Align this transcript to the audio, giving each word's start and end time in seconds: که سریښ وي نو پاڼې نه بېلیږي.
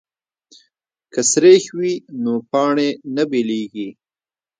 که 1.13 1.21
سریښ 1.31 1.65
وي 1.79 1.93
نو 2.23 2.33
پاڼې 2.49 2.89
نه 3.15 3.23
بېلیږي. 3.29 3.89